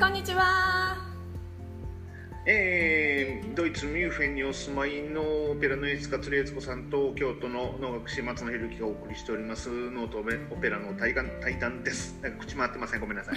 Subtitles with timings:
[0.00, 0.96] こんにちは。
[2.46, 9.68] えー、ドイツ・ミューフェンにお住まいのオペラの演出家鶴悦子さんと京都の能楽師松野博之がお送りしております。
[9.68, 12.16] ノートオペラの対談対談です。
[12.22, 13.00] なんか口回ってません。
[13.00, 13.34] ごめんなさい。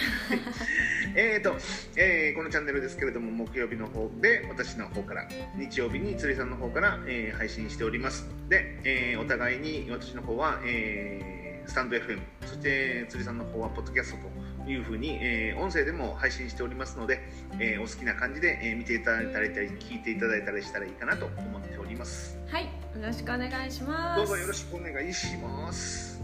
[1.16, 1.55] えっと、
[1.96, 8.30] えー、このチャンネルですけれども木曜日の方で私の方から日曜日に釣りさんの方から、えー、配信しております。
[8.50, 17.21] で、えー、お互いに私の方は、えー、スタンド FM そして釣りさんの方はポッドキャストというふうに、えー、音声でも配信しておりますので、
[17.60, 22.37] えー、お好きな感じで、えー、見ていただいたり聞いていただいたりしたらいいかなと思っております。
[22.50, 22.70] はいよ
[23.01, 24.18] ろしくお願いします。
[24.18, 26.21] どうぞよろしくお願いします。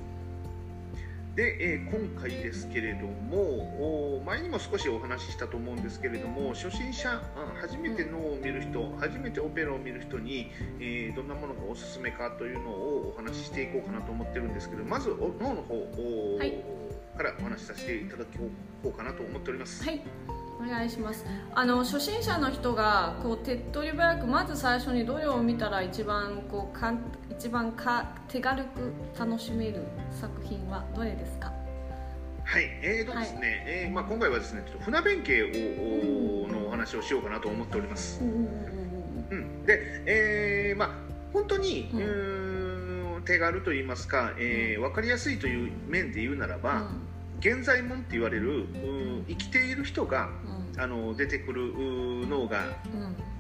[1.38, 7.22] で、えー、今回ですけれども前にも少しお話ししたと思うんですけれども初心者
[7.62, 16.56] 初めて脳を見る人、うん、初めてオペラを見る人に、えー、どんなものがおすすめかというのをお話ししていこうかなと思ってるんですけどまず脳の方、はい
[17.18, 18.50] からお話しさせていただこ
[18.86, 19.84] うかなと思っております。
[19.84, 20.02] はい。
[20.60, 21.26] お願いします。
[21.54, 31.54] あの初心者の人がこう手っ取り早くまず最初にどれを見たら一番こうかん一番か手軽く楽しめる作品はどれですか？
[32.44, 38.22] はい、えーとですね、はい、えー、まあ、今回はですねちょっと船弁慶を、のお話をしようかなと思っております。
[38.22, 40.90] うん、で、えー、まあ
[41.34, 42.47] 本当に、うん、うん
[43.28, 47.08] 手軽と言いますか、えー、分かりやすいという面で言うならば、うん。
[47.40, 48.66] 現在門って言われる
[49.28, 50.30] 生きている人が、
[50.74, 51.74] うん、あの出てくる
[52.28, 52.64] 脳が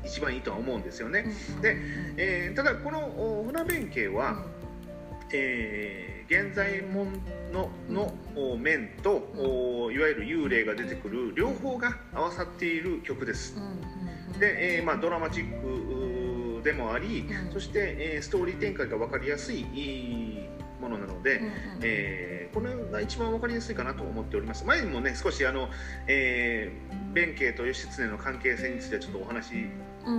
[0.06, 1.26] 一番いいとは思うんですよね。
[1.56, 1.78] うん、で、
[2.18, 4.40] えー、ただこの船弁慶は、うん、
[5.34, 7.14] えー、現在門
[7.52, 8.14] のの
[8.58, 13.56] 面と、いわゆる幽霊が出てくる両方が合わさっている曲です。
[14.40, 15.97] で、えーまあ、ドラマチック
[16.68, 19.64] でもあり、そして、えー、ストーリー展開が分かりやすい
[20.82, 24.66] ものなので、うんうん、えー、これが一番分かりやすいかなと思っております。
[24.66, 25.70] 前にもね少しあの、
[26.08, 29.54] えー、弁慶と義経の関係性についてちょっとお話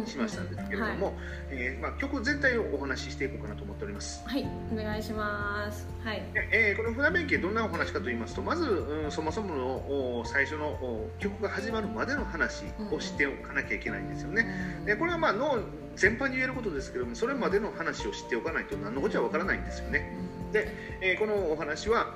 [0.07, 1.15] しましたんですけれども、うんうんはい、
[1.51, 6.23] えー、まあ、曲全体をお話ししていこうかなと思っておりますはいお願いしますはい、
[6.53, 14.47] えー、この船弁慶どんなお話かと言いますとまず、うん、そもそもの最初の曲が始まるまでの話を知っておかなきゃいけないんですよね、
[14.81, 15.59] うん、でこれはまあ脳
[15.97, 20.17] 全般に言えることですけどもそれまでの話を知っておかないと何のこっちゃわからないんですよね、
[20.53, 20.69] で、
[21.01, 22.15] えー、このお話は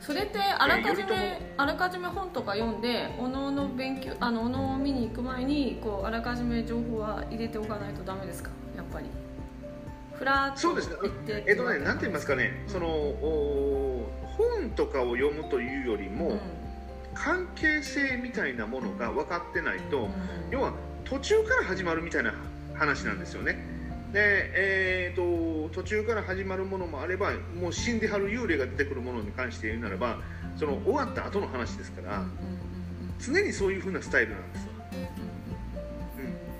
[0.00, 8.50] それってあらかじめ、あらかじめ本とか読んでおのおの勉強あのおのを見に行く前にこうあらかじめ情報は入れておかないとダメですか？
[8.76, 9.06] やっぱり。
[10.14, 11.44] フラッと行ってそうですね。
[11.46, 16.40] えっとねなんて言いますかね、うん、その本とかを読むというよりも、うん、
[17.14, 20.10] 関係性みたいなものが分かってないと、うん、
[20.50, 20.72] 要は
[21.04, 22.32] 途中から始まるみたいな
[22.74, 23.58] 話なんですよね
[24.12, 30.18] で、えーと、途中から始まるものもあればもう死んではる幽霊が出てくるものに関して言うならば
[30.56, 32.24] その終わった後の話ですから、
[33.18, 34.70] 常にそういうふうなスタイルなんですよ。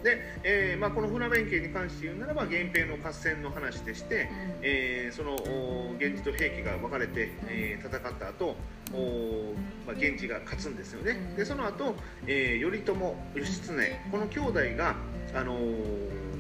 [0.03, 4.29] で、えーまあ、この船弁慶に関して言うならば源平の合戦の話でして、
[4.63, 5.37] えー、その
[5.99, 8.55] 源氏と平家が分かれて、えー、戦った後
[8.95, 9.55] お、
[9.85, 11.35] まあ、源氏が勝つんですよね。
[11.37, 11.97] でその後、
[12.29, 12.93] えー、頼朝
[13.35, 14.95] 義経この兄弟が、
[15.35, 16.36] あのー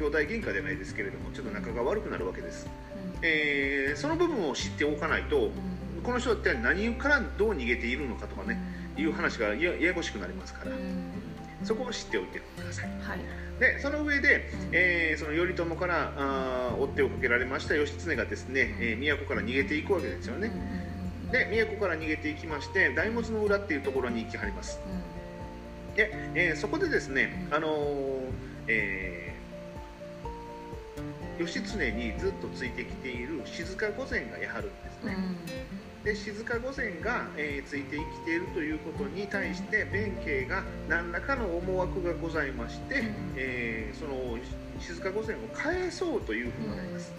[0.00, 8.58] 兄弟喧嘩じゃないですけれどもちょっと仲が悪くなるわけです、うん、えー、その部分を知っておかないと、うん、この人って何からどう逃げているのかとかね、
[8.96, 10.70] うん、いう話がややこしくなりますから、
[11.64, 13.18] そこを知っておいてください、はい、
[13.60, 17.74] でその上で、えー、その頼朝からあ追ってをかけられました。
[17.74, 20.50] 義経がですね、えー、都から逃げていくわけですよね、
[21.30, 24.80] で都から逃げていきまして大物の裏っていうところに行きはります、
[25.94, 28.30] で、えー、そこでですね、あのー、
[28.68, 29.19] えー
[31.40, 35.16] 義経にずっとついてきている静御前がやはるんですね。
[35.98, 44.38] うん、で静御前が、えー、ついてきているということに対して弁慶が何らかの思惑がございまして、うん、えー、その
[44.78, 47.12] 静御前を返そうというふうになります。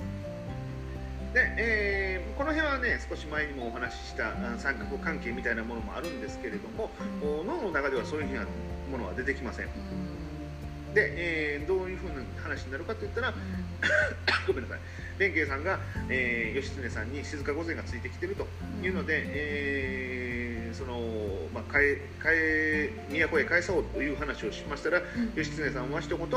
[1.33, 6.91] で、えー、この辺はね少し前にもお話しした三角関係みたいなものもあるんですけれども、
[7.21, 8.45] 脳の中ではそういうふうな
[8.91, 9.67] ものは出てきません。
[10.93, 13.33] で、えー、どういうふうな話になるかといったら、
[14.47, 14.79] ごめんなさい。
[15.17, 15.79] 弁慶さんが、
[16.09, 18.47] えー、義経さんに静御前がついてきてると
[18.83, 20.99] いうので、えー、その
[21.53, 25.01] まあ、帰帰都へ帰そうという話をしましたら、
[25.35, 26.27] 義経さんは一言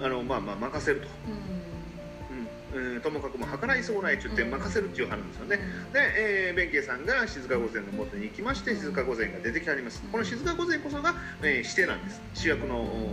[0.00, 1.08] あの、まあまあ、任せると。
[2.72, 5.56] うん、ともかくも計らいそうないって言って任せるっていう話ですよね、
[5.92, 10.02] で、えー、弁慶さんが静御前のもとに行きまして静御前が出てきはります。
[10.12, 12.20] この静御前こそが、えー、指定なんです。
[12.34, 13.12] 主役の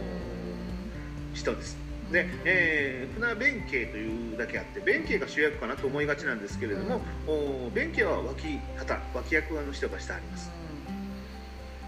[1.38, 1.78] 人です。
[2.12, 10.51] で、えー、船弁慶というだけあって弁慶が主役かなと思いがちなんですけれども、うん、弁慶は脇旗脇役の人がしてあります。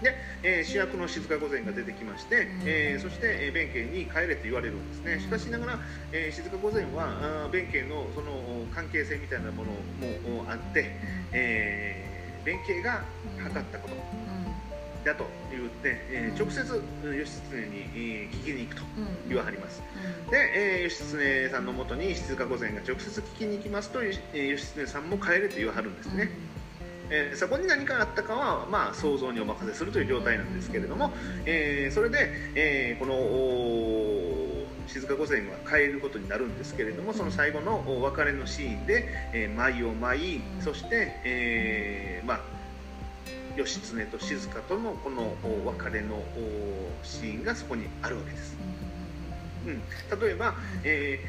[0.02, 5.20] で、えー、主役の静御前が出てきまして、えー、そして、えー、弁慶に帰れと言われるんですね。
[5.20, 5.78] しかしながら、
[6.12, 10.96] えー、静御前はあ弁慶のその関係性みたいなものもあって、
[11.32, 13.04] えー、弁慶が
[13.36, 13.94] 図ったこと、
[15.04, 18.82] だと言って、えー、直接義経に、えー、聞きに行くと
[19.28, 19.82] 言わはります、
[20.24, 26.30] うん、で、えー、義経さんのもとに静御前が直接聞きに行きますと、えー、義経さんも帰れと言わはるんですね、
[27.08, 31.12] うん、えー、そこに何かあったかは、まあ、想像にお任せするという状態なんですけれども、
[31.46, 42.40] えー、それで、えー、この静御前は帰ることになるんですけれどもその最後のお別れのシーンで、えー、舞を舞いそして、えー、まあ
[43.60, 45.36] 義経と静とのこの
[45.66, 46.22] 別れの
[47.02, 48.56] シーンがそこにあるわけです、
[49.66, 51.20] うん、例えば、え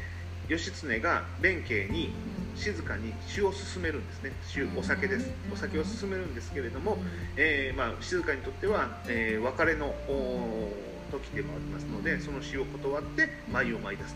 [0.48, 2.10] ー、義経が弁慶に
[2.56, 4.32] 静かに酒を進めるんですね。
[4.46, 5.30] 酒お酒です。
[5.52, 6.98] お酒を進めるんですけれども、
[7.36, 9.94] えー、まあ、静かにとっては、えー、別れの
[11.10, 14.14] 時でもありますのでその死を断って舞を舞い出す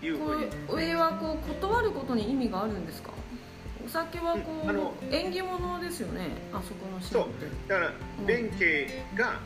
[0.00, 0.46] というふうに。
[0.68, 3.10] 上はこう断ることに意味があるんですか？
[3.86, 7.92] お酒はこう、うん、縁起物ですよねあそこのシーンってそうだから
[8.26, 9.40] 弁慶が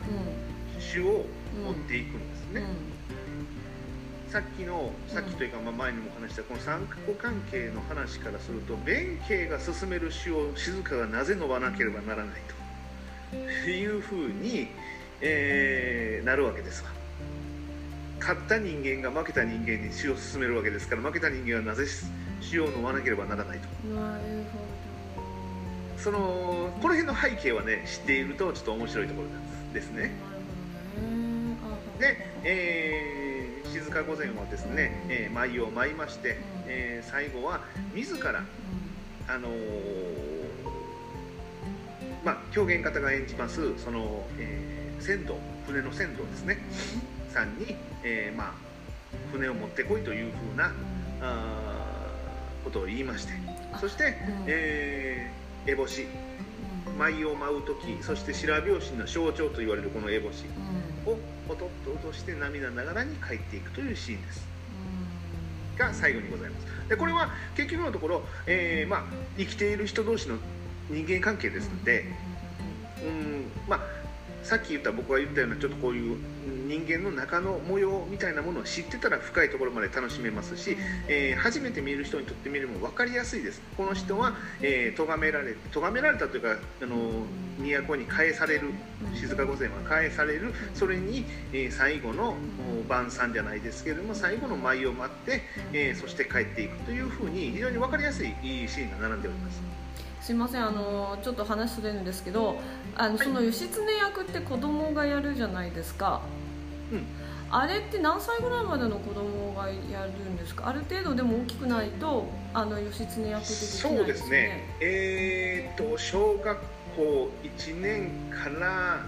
[0.79, 1.25] 酒を
[1.63, 2.63] 持っていくんですね、
[4.31, 12.35] さっきのさっきというか、まあ、前にも話したこの三角関係の話からすると弁慶が進める詩を静がなぜ飲まなければならない
[13.31, 13.37] と
[13.69, 14.69] いうふうに、
[15.21, 16.89] えー、なるわけですわ。
[18.21, 21.85] 勝った人間が負けた人間に詩を進めるわけですから負けた人間はなぜ
[22.51, 23.67] 塩を飲まなければならないと。
[23.87, 24.81] なるほど。
[25.97, 29.27] そのこの辺の背景はね知っているとちょっと面白いところ
[29.73, 30.11] ですね。
[31.99, 37.61] で、えー、静御前はですね、えー、舞を舞いまして、えー、最後は
[37.93, 38.43] 自ら、
[39.27, 39.53] あのー、
[42.25, 45.37] まあ狂言方が演じますその、えー、船頭
[45.67, 46.57] 船の船頭ですね。
[47.29, 48.53] さんに、えー、まあ
[49.31, 50.73] 船を持ってこいというふうな
[51.21, 51.90] あ
[52.61, 53.33] ことを言いまして
[53.79, 54.13] そして、うん、
[54.47, 56.05] えー、烏帽子
[56.97, 60.45] 舞を舞う時そして白拍子の象徴と言われるこの烏帽子
[61.09, 61.17] を
[61.47, 64.47] ポトッと落として涙ながらに帰っていくというシーンです。
[65.77, 66.67] が最後にございます。
[66.89, 69.03] でこれは結局のところ、えーまあ、
[69.37, 70.37] 生きている人同士の
[70.89, 72.05] 人間関係ですので、
[73.03, 73.79] うんまあ、
[74.43, 76.17] さっき言った僕が言ったようなちょっとこういう
[76.67, 80.77] 人間の中の模様みたいなものを知ってたら深いところまで楽しめますし、
[81.07, 83.61] えー、初めて見る人にとってみるも分かりやすいです。
[83.77, 87.25] この人は、えー、咎められ咎められたというかあの
[87.59, 88.71] 都に返される
[89.13, 90.53] 静御前は返される。
[90.73, 92.35] それに、えー、最後の
[92.87, 95.41] 晩餐じゃないですけれども最後の舞を待って、
[95.73, 99.80] えそして帰っていくというふうに非常に分かりやすいシーンが並んでおります。
[100.21, 102.55] すいませんあのちょっと話すれるんですけど
[102.95, 106.21] あの、その義経役って子供がやるじゃないですか。
[107.53, 110.69] あれって何歳ぐらいまでの子供がやるんですか？
[110.69, 113.97] ある程度でも大きくないとあの義経役ってできないですね。
[113.97, 114.63] そうですね。
[114.79, 116.57] えー、っと小学
[116.95, 119.05] 校1年から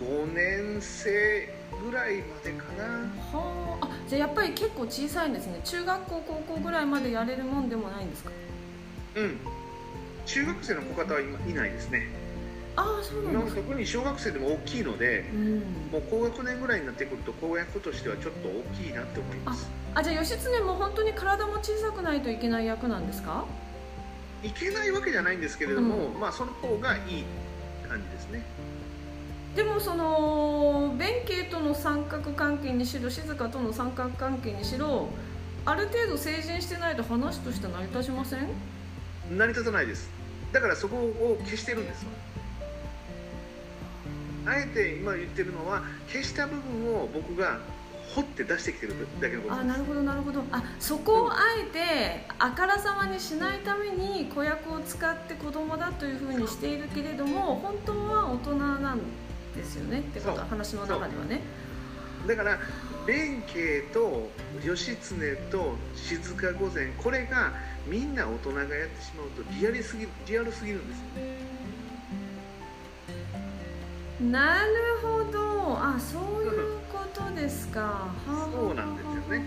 [0.00, 1.48] 5年生
[1.84, 2.84] ぐらいまでかな。
[3.38, 5.60] はあじゃあやっぱり結構小さいんですね。
[5.64, 8.30] 中学校高校ぐらいまでやれるもんでもないんですか？
[9.16, 9.38] うん
[10.28, 12.06] 中学生の子方はいないですね。
[12.76, 15.58] あそうなんです特に小学生でも大きいので、うん、
[15.90, 19.68] もう高学年ぐらいになってくると公約としてはちょっと大きいなって思います。
[19.94, 23.46] あじゃあ義経も本当に体も小さくないといけない役なんですか？
[24.44, 27.24] いけないわけじゃないんですけれども、うん、まあその方がいい
[27.88, 28.44] 感じですね。
[29.56, 35.08] でもその弁慶との三角関係にしろ静香との三角関係にしろ
[35.64, 38.46] ある程度成人してないと話として成り立ちません？
[39.36, 40.10] 成り立たないです
[40.52, 42.10] だからそこを消してるんですわ。
[44.46, 47.58] あえて今言ってるのは消した部分を僕が
[48.14, 49.64] 掘って出してきてるだけのことです。
[49.64, 50.42] あなるほどなるほど。
[50.50, 59.00] あそこをあえてあからさまにしないために子役を使って子供だというふうにしているけれども本当は大人なん
[59.54, 61.42] ですよねってことは話の中ではね。
[62.26, 62.58] だから
[63.08, 64.30] 弁慶と
[64.62, 67.54] 義経と静御前これが
[67.86, 71.04] みんな大人がやってしまうとリアルすぎリアルすぎるんですよ。
[71.16, 71.38] ね
[74.30, 74.68] なる
[75.00, 75.78] ほど。
[75.78, 78.12] あそういうことですか。
[78.52, 79.42] そうなんですよね。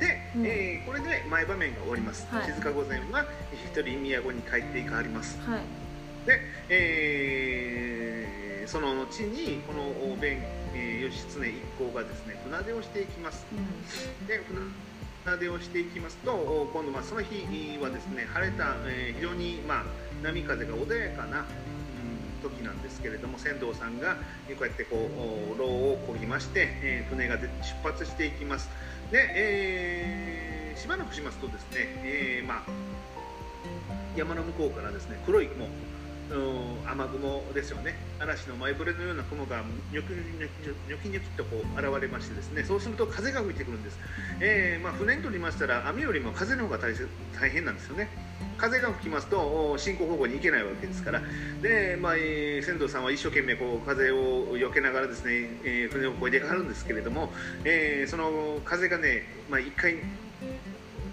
[0.00, 5.60] で、うん、えー、これで前場面が終わります、はい、静御前は一人宮古に帰っていかはります、はい、
[6.26, 8.15] で、えー、
[8.66, 10.42] その後にこの弁、
[10.74, 14.40] えー、義経一行がですね船出をしていきます、うん、で
[15.40, 19.84] 出をしていきますと今度まあその日はですね晴れた、えー、非常にまあ
[20.22, 21.46] 波風が穏やかな、うん、
[22.42, 24.20] 時なんですけれども船頭さんがこ
[24.60, 27.48] うやってこう牢をこぎまして、えー、船が出出
[27.82, 28.68] 発していきます。
[29.10, 32.62] で、えー、しばらくしますとですね、えー、まあ
[34.16, 35.68] 山の向こうからですね黒い雲
[36.28, 37.94] 雨雲ですよね。
[38.18, 42.64] 嵐の前触れのような雲がニョキニョキニョキとこう現れましてですね。
[42.64, 43.98] そうすると風が吹いてくるんです、
[44.40, 46.94] えー、まあ、船にとりましたら雨よりも風の方が大
[47.38, 48.08] 大変なんですよね。
[48.58, 51.22] 風が吹きますと進行方向に行けないわけですから。
[51.62, 57.32] で、まあえー、船頭さんは一生懸命こう風を避けながらですね、えー、船を越えていかはるんですけれども、
[57.64, 59.96] えー、その風がね、まあ、一回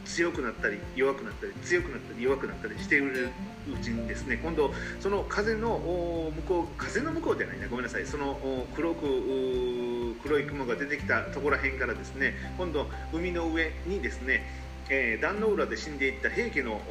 [0.05, 3.29] 強くなったり弱くなったり強くなったり弱くなったりしている
[3.71, 8.37] うちにですね今度その風の向こう風の向こうじゃないなごめんなさいその
[8.75, 14.45] 黒く黒い雲が出てきたところらへんからですね今度海の上にですね、
[14.89, 16.81] えー、壇の浦で死んでいった平家の、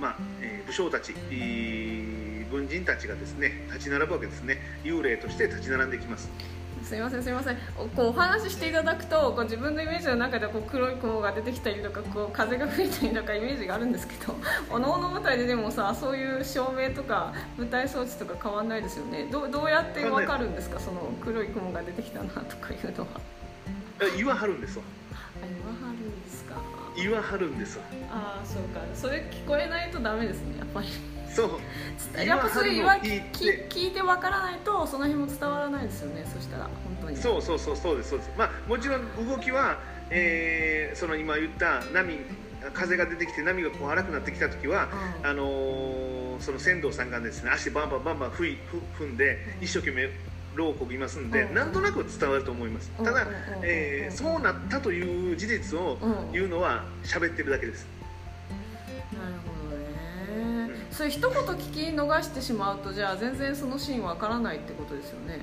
[0.00, 1.14] まあえー、武将たち
[2.50, 6.30] 軍人たちがですね立ち並ぶわけですね幽霊として立ち並んできます。
[6.84, 7.56] すみませんすみません。
[7.96, 14.34] こうお話ししていただくとこう自分のイメージの中でこう黒い雲が出てきたりとかこう風が吹いたりとかイメージがあるんですけど
[14.70, 19.26] おのおの舞台ででもさそういう照明とか舞台装置とか変わんないですよね。
[19.30, 20.78] どどうやって分かるんですか？
[20.80, 23.08] その黒い雲が出てきたなとかいうのは。
[24.16, 24.84] 言わはるんですわ。
[25.40, 26.54] 言わはるんですか？
[26.96, 27.84] 言わはるんですわ。
[28.10, 28.80] ああそうか。
[28.94, 30.88] それ聞こえないとダメですねやっぱり
[31.34, 32.24] そう。
[32.24, 36.00] やっぱそれ言わ聞聞いてわからないとその辺も伝わらないです。
[36.00, 37.16] よねそしたら本当に。
[37.16, 38.30] そうそうそうそうですそうです。
[38.36, 39.78] まあもちろん動きは、
[40.10, 42.18] えー、その今言った波
[42.74, 44.88] 風が出てきて波がこう荒くなってきた時は、
[45.22, 48.58] うん、あのー、その船頭さんがですね足バンバンバンバン踏い
[48.98, 50.10] 踏んで一生懸命
[50.54, 53.26] ローをこぎますんで、うん、なんとなく伝わると思います、ただ、
[53.62, 55.96] えー、そうなったという事実を
[56.32, 57.86] 言うのは喋ってるだけです、
[60.92, 65.40] それ一言聞き逃してしまうとじゃあ全然そのシーンわからないってことですよね。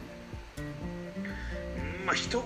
[2.06, 2.41] まあ一言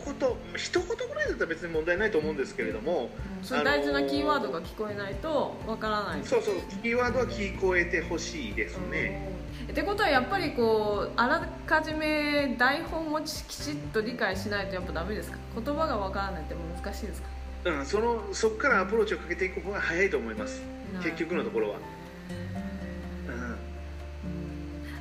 [0.56, 3.10] 一言ぐらいだったら別に問題ないと思うんですけれども、
[3.52, 9.32] うん、大事なキーワードが聞こえないとわからない、そうそうキーワードは聞こえてほしいですね、
[9.72, 15.38] ってことはやっぱりこうあらかじめ台本もきちっと理解しないとやっぱダメですか？
[15.56, 17.28] 言葉がわからないって難しいですか？
[17.66, 20.62] うんそのそこからアプローチをかけていく方が早いと思います。
[21.02, 21.80] 結局のところは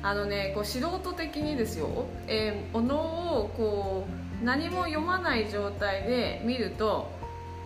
[0.03, 4.05] あのねこう素人的にですよ、えー、おのをこ
[4.41, 7.09] う何も読まない状態で見ると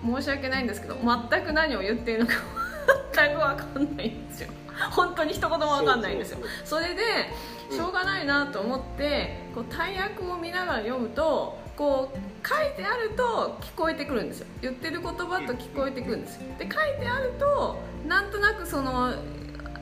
[0.06, 2.34] 申し訳ないんですけど全く何を言っているのか
[3.14, 4.50] 全く分かんないんですよ。
[4.92, 6.38] 本当に一言も分かんないんですよ。
[6.64, 7.02] それで
[7.72, 14.48] しょうがないなと思ってこう大役を見ながら読むとこう書いてあると聞こえてくるんですよ。
[14.62, 16.42] 言ってる言葉と聞こえてくるんですよ。
[16.60, 19.14] で書いてあるとなんとなくその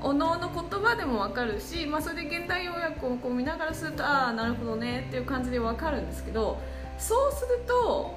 [0.05, 6.61] おのおの言葉でも分かるし、まあ、それで現代要約をこう見ながらするとああなるほどねっていう感じで分かるんですけど
[6.99, 8.13] そうすると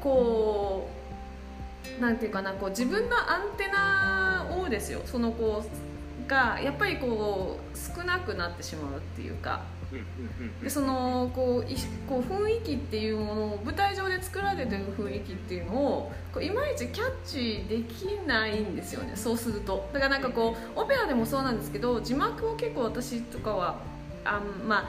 [0.00, 0.88] こ
[1.98, 5.64] うなんていうかなこう自分のアンテナをですよその子
[6.28, 9.64] がやっぱりこう少なくなってしまうっていうか。
[10.62, 11.76] でそのこうい
[12.08, 19.88] こう雰囲気っていうものを舞台上で作られてる雰囲気っていうのをこういまいちキャッチできないんですよねそうすると。
[19.92, 23.80] だからなんかこうオペラでもそうなんですけど字幕を結構私とかは
[24.24, 24.84] あまあ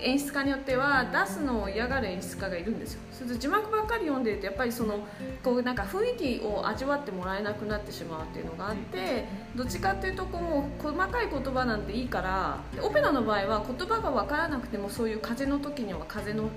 [0.00, 3.00] 演出家によっては出すのを嫌がる演出家がいるんですよ。
[3.12, 5.06] それと字幕ばっかり読んでるとやっぱりその
[5.42, 16.48] こうなんか雰囲気を味わってもらえなくなってしまうっていうのがあってどっちかっていうとこうもう細かい言葉なんていいからオペラの場合は言葉が分からなくてもそういう風の時には風の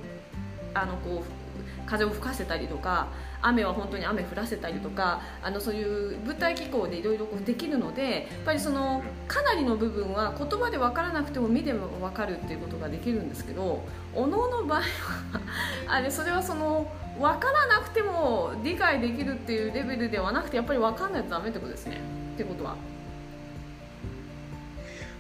[0.74, 1.41] あのこう
[1.92, 3.08] 風を吹かせたりとか
[3.42, 13.84] 雨は本当に雨降らせたりとかあのそういう物体機構でいろいろできるのでやっぱりそのかなりの部分は言葉で分からなくても見ても分かるっていうことができるんですけど
[14.16, 14.86] おのおの場合は
[15.88, 22.00] あれそれはその分からなくても理解できるっていうレベルではなくてやっぱり分かんないとダメってことですね。
[22.36, 22.76] ってことは。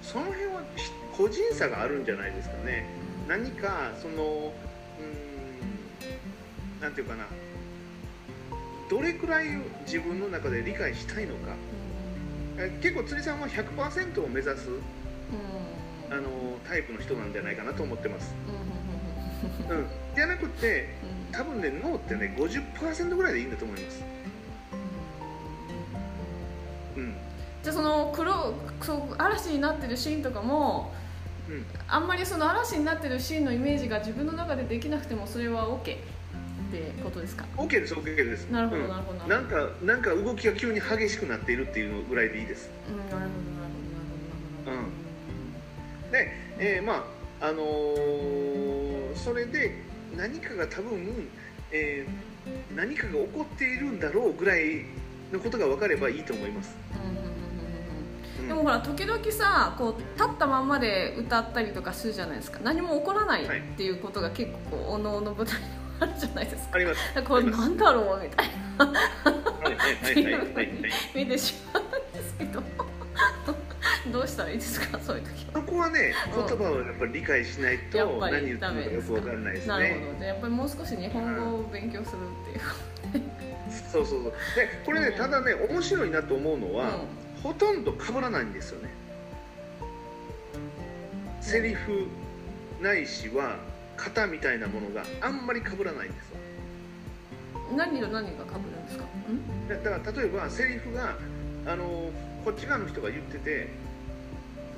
[0.01, 0.63] その辺は
[1.15, 2.85] 個人差があるんじゃないですかね。
[3.27, 4.53] 何かその
[6.81, 7.25] うんなんていうかな。
[8.89, 9.45] どれくらい
[9.85, 11.53] 自分の中で理解したいのか、
[12.57, 16.29] うん、結構釣りさんは100%を目指す、うん、あの
[16.67, 18.35] タイプの人なんじゃないかなと思ってます、
[19.69, 20.89] うん、じゃなくて
[21.31, 24.03] 多分ね脳ってね50%ぐらいでいいんだと思います。
[26.97, 27.15] うん。
[27.63, 30.91] じゃあその黒そう嵐になってるシーンとかも、
[31.49, 35.95] うん、あんまりその嵐になってるシーンのイメージが自分の中でできなくてもそれは OK
[36.71, 38.49] ってことですか？OK です OK です。
[38.49, 42.69] なるほど、なるほどなんかなんか動きが急に激しくなっているっていうぐらいでいいです。
[42.89, 46.11] うんなるほどなるほどなるほどうん。
[46.11, 47.05] で、えー、ま
[47.41, 49.75] ああのー、それで
[50.15, 51.27] 何かが多分、
[51.71, 54.85] えー、何かが起こっているんだろうぐらい
[55.31, 56.75] のことが分かればいいと思います、
[58.39, 62.59] うん、でもほら時々さこう立ったままで歌ったりとかするじゃないですか。
[62.61, 63.47] 何も起こらないっ
[63.77, 65.67] ていうことが結構おのおの舞台に
[66.01, 68.85] あるじゃないですかありますこれなんだろうみたいな。
[68.85, 70.69] はいはいはいはいはい。
[71.15, 72.61] 見てしまうんですけど。
[74.11, 74.99] どうしたらいいですか？
[74.99, 79.73] そういう時そこはね言葉をやっぱり理解しないと何言ってるのかよく分かんないですね。
[79.73, 82.17] なるほどやっぱりもう少し日本語を勉強する
[83.11, 83.23] っていう。
[83.91, 84.33] そうそうそう。
[84.55, 88.89] でこれね、ただね面白いなと思うのは、うん、ほとんど被らないんですよね。
[91.39, 92.07] セリフ
[92.81, 93.57] ないしは
[94.03, 96.37] 型みたいなものがあんまり被らないんですよ。
[97.75, 99.05] 何と何が被るんですか？
[99.69, 101.15] だから例えばセリフが
[101.65, 102.11] あの
[102.43, 103.69] こっち側の人が言ってて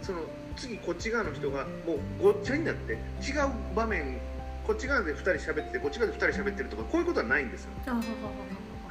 [0.01, 0.19] その
[0.57, 2.99] 次こっち側の人がもうごっちゃになって違う
[3.75, 4.19] 場面
[4.67, 7.71] こっち側で2人喋ってこっち側で2人喋ってるとかこういうことはないんですよ。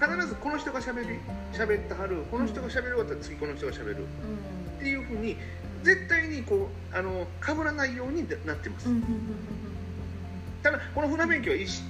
[0.00, 1.20] 必ずこの人が喋り
[1.52, 3.98] 喋ってはるこの人が喋る終わったら次この人が喋る、
[4.78, 5.36] っていうふうに
[5.84, 8.88] 絶対にこうあの被らないようになってます、
[10.62, 11.82] ただこの船勉強は一シ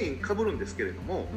[0.00, 1.28] ーンかぶるんですけれども、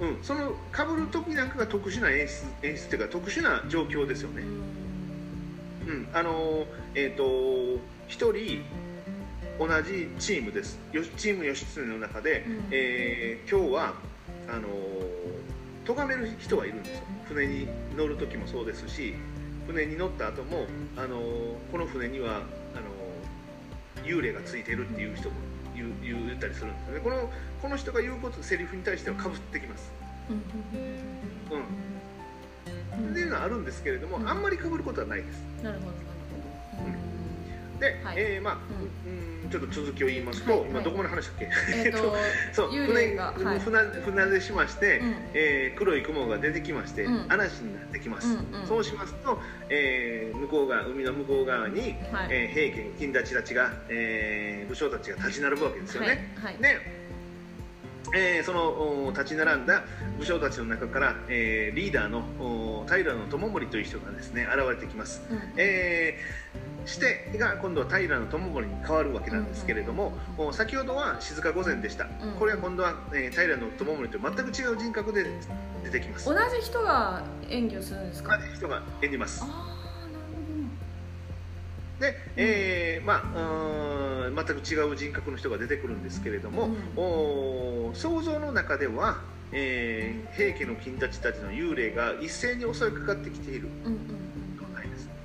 [0.00, 4.42] うん、そのかぶる時なんかが特殊な演出演出っていうか特殊な状況ですよね。
[5.86, 8.62] うん、あのえっ、ー、と一人
[9.58, 10.78] 同じチームです。
[11.16, 13.94] チーム義経の中で、うん、えー、今日は
[14.48, 14.68] あの
[15.84, 17.04] 咎める人がいるんですよ。
[17.28, 19.14] 船に乗る時もそうですし
[19.66, 21.20] 船に乗った後もあの
[21.70, 25.36] この船にはあの幽霊がついてるっていう人も
[26.02, 27.00] 言う言ったりするんですよね。
[27.00, 27.30] この
[27.62, 29.92] この人が言うことセリフに対してはかぶってきます。
[30.30, 30.38] うん、
[33.10, 35.38] っていうのはあるんですけれども、あんまりかぶることはないです。
[35.62, 35.92] なるほど
[37.80, 38.58] で、はい、えー、まあ、
[39.42, 42.14] うん、ちょっと続きを言いますと、はい、今どこまで話したっけ、 えー、と
[42.52, 49.40] そう船が、はい、船船出しまして、うん、えー、黒い雲が出てきまして、うん、嵐になってきます、うんうん、そうしますと、
[49.70, 56.99] えー、向こう側海の向こう側に、はい、えー、平家金太ちたちが、えー、武将たちが立ち並ぶわけですよね、はい、で
[58.14, 59.84] えー、その立ち並んだ
[60.18, 66.50] 武将たちの中から、えー、リーダーの平知盛という人がですね現れてきます、うん、えー
[66.86, 70.46] してが今度は平知盛に変わるわけなんですけれども、うん。
[70.46, 75.26] うん、先ほどは静御前でした、うん、これは今度は、えー、平知盛と全く違う人格で
[75.84, 76.24] 出てきます。
[76.24, 78.38] 同じ人が演技をするんですか？
[78.38, 79.44] 同じ人が演じます
[82.00, 89.20] で、えー、まあ全く違う人格の人が出てくるんですけれども、うん、想像の中では、
[89.52, 94.20] えー、平家の金太ちたちの幽霊が一斉に襲いかかってきている、うんうん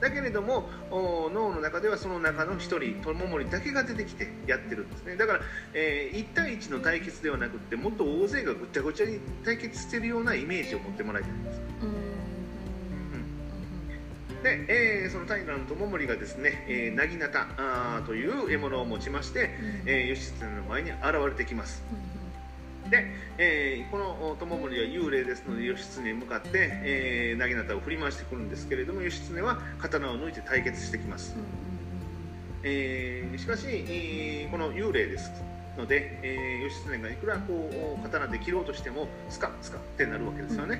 [0.05, 5.15] だけれども脳の中ではその中の1人友森だけが出てきてやってるんですね。
[5.15, 5.39] だから、
[5.73, 11.61] えー、1対1の対決ではなくてもっと大勢がぐちゃぐちゃに対決してるようなイメージを持ってもらいたいんです。
[14.43, 14.65] で、
[15.03, 19.49] えー、その平の友森がですね、えー、薙刀あという獲物を持ちまして、
[19.83, 21.83] うん、えー、義経の前に現れてきます。
[21.91, 22.15] うん
[22.89, 23.05] で、
[23.37, 31.35] えー、この友森は幽霊ですので義経に向かって、えー、投げ刀を振り回してくるんですけれども義経は刀を抜いて対決してきます、
[32.63, 35.31] えー、しかし、えー、この幽霊です
[35.77, 40.79] ので、えー、義経がいくらこう刀で切ろうとしてもスカッスカッってなるわけですよね、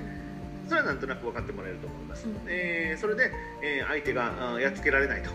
[0.68, 3.30] それはなんとなく分かってもらえると思います、えー、それで、
[3.62, 5.30] えー、相手がやっつけられないと。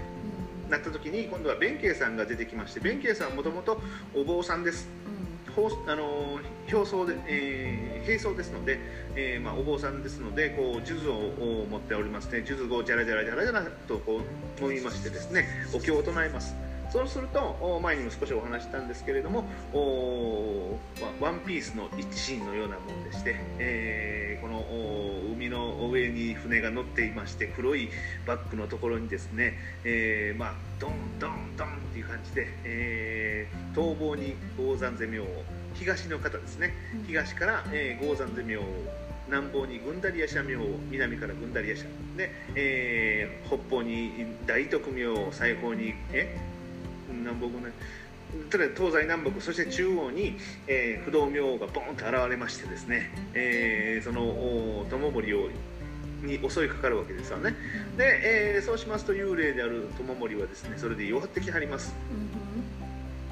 [0.69, 3.81] なった時に今度は弁慶さんが出てきまして弁慶さんはもともと
[4.15, 4.87] お坊さんです、
[5.87, 6.39] あの
[6.71, 8.79] 表層で、えー、並走ですので、
[9.15, 14.21] えーまあ、お坊さんですのでこう数珠を持っておりますね数珠をじゃらじゃらじゃらじゃらとこ
[14.61, 16.55] う飲みましてですねお経を唱えます
[16.91, 20.77] そうすると前にも少しお話したんですけれどもお
[21.21, 24.65] ワンピースの一シーンのようなものでして、えー、この
[25.33, 27.89] 海の上に船が乗っていまして黒い
[28.27, 35.25] バックのところにですね、えー、まあ、ドンドンドンっていう感じで、えー、逃亡に鉱山攻めを
[35.75, 36.73] 東の方ですね。
[37.07, 38.63] 東から、えー、山攻めを
[39.27, 40.57] 南方に軍り屋社名
[40.89, 41.85] 南から軍り屋社
[42.17, 46.35] で、えー、北方に大徳名西方にえ
[47.21, 47.73] 南北ね
[48.75, 55.49] 東西南北そして中央に、えー、不動明王がボンと現れましてですね、えー、その友森を
[56.23, 57.55] に襲いかかるわけですよね。
[57.97, 61.95] で、えー、そうしますと幽霊である友森はですねそれで弱ってきはります、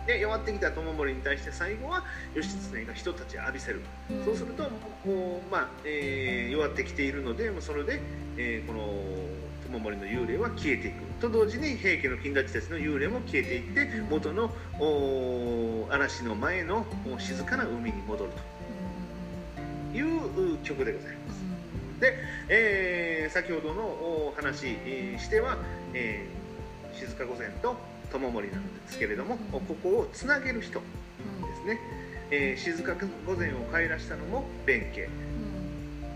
[0.07, 4.69] で弱ってきた友森に対して最後は義経が人たちを浴びせる、うん、そうするとも
[5.47, 8.01] う、まあえー、弱ってきているのでそれで、
[8.37, 10.95] えー、この友森の幽霊は消えていく。
[11.21, 14.51] と同時に平家の金田地鉄の幽霊も消えていって元の
[15.89, 16.85] 嵐の前の
[17.19, 18.31] 静かな海に戻る
[19.91, 21.39] という曲でございます。
[21.99, 22.15] で、
[22.47, 24.59] えー、先ほどのお話
[25.17, 25.57] しては、
[25.93, 27.75] えー、静御前と
[28.11, 30.85] 友森なんですけれども、ここをつなげる人で
[31.61, 31.79] すね、
[32.31, 35.09] えー、静御前を帰らしたのも弁慶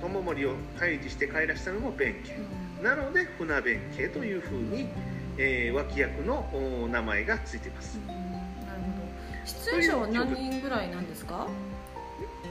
[0.04, 2.36] 友森を退治して帰らしたのも弁慶。
[2.84, 4.90] なので船弁慶というふうに、
[5.38, 6.46] えー、脇役の
[6.92, 7.98] 名前がついています。
[8.08, 9.46] なるほど。
[9.46, 11.48] 出演者は何人ぐらいなんですか？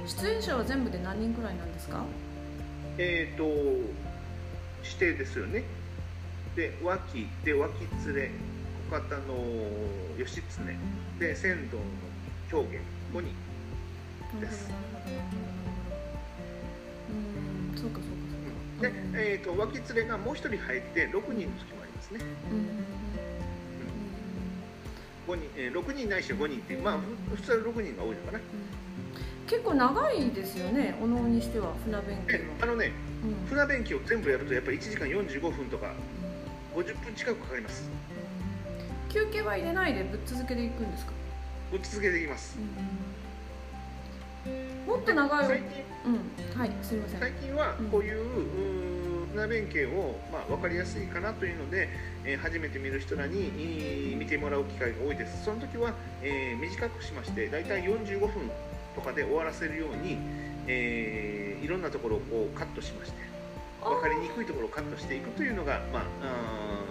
[0.06, 2.02] 出演者は全部で何人ぐらいなんですか？
[2.96, 3.44] えっ、ー、と
[4.82, 5.64] 指定ですよね。
[6.56, 7.72] で脇で脇
[8.06, 8.30] 連れ
[8.90, 9.34] 小方の
[10.18, 10.42] 義経。
[11.20, 11.84] で仙道の
[12.50, 12.80] 狂言。
[13.12, 14.70] 5人です。
[15.06, 15.61] うん
[17.82, 18.08] そうかそう
[18.80, 18.92] かで、
[19.34, 22.20] えーと、脇連れがもう一人入って6人の時もありますね。
[25.30, 26.98] うん、うん、人、えー、6人ないし5人ってまあ
[27.34, 28.44] 普通は6人が多いのかな、うん。
[29.46, 32.42] 結構長いですよねお能にしては船弁慶は。
[32.62, 32.92] あのね、
[33.24, 35.92] うん、船弁慶を全部やるとやっぱり1時間45分とか
[36.74, 37.90] 50分近くかかります、
[39.06, 41.12] うん、休憩は入れないでぶっ続けでいくんですか？
[41.70, 42.58] ぶっ続けていきます、
[44.46, 47.20] うん、もっと長い最近、うん、はいすみません。
[47.20, 51.88] 最近はこういう、船弁慶を、まあ、分かりやすいかなというので、
[52.24, 55.44] えー、初めて見る人らに、えー、見てもらう機会が多いです。
[55.44, 58.50] その時は、えー、短くしましてだいたい45分
[58.94, 60.18] とかで終わらせるように、
[60.66, 63.18] えー、いろんなところをこうカットしまして
[63.82, 66.02] 分かりにくいところをカットしていくというのが、まあ、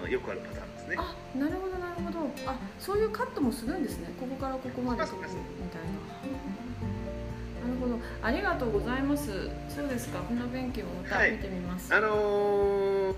[0.06, 0.96] あよくあるパターンですね。
[0.98, 2.20] あなるほどなるほど。
[2.46, 4.12] あそういうカットもするんですね。
[4.20, 6.61] ここからここまでみたいな。
[8.24, 9.50] ありがとうございます。
[9.70, 11.92] そうですか、船弁慶をまた見てみます。
[11.92, 13.16] はい、あのー、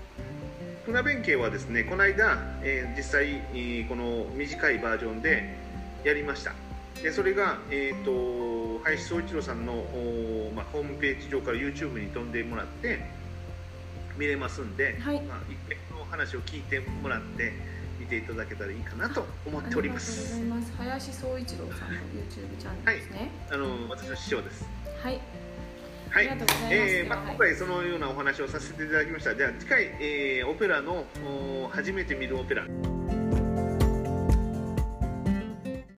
[0.86, 5.56] 船弁慶はですね、この間、えー、実際、えー、この短いバージョンで
[6.04, 6.52] やりました。
[7.02, 9.72] でそれが、えーと林総一郎さんの、
[10.54, 13.00] まあ、ホームページ上から YouTube に飛んでもらって
[14.18, 17.52] 見れますんで、はい、まあ、一遍の話を聞いてもらって
[17.98, 20.34] 見ていただけたらいいかなと思っております。
[20.34, 20.72] ありがとうございます。
[20.76, 23.30] 林総一郎さんの YouTube チャンネルですね。
[23.48, 24.68] はい、あの私の師匠です
[25.04, 25.20] はい
[26.10, 26.26] はい、
[26.70, 29.34] えーまあ、今回そのようなお話をさせていただきました。
[29.34, 31.04] じゃあ次回、えー、オペラの
[31.70, 32.64] 初めて見るオペラ。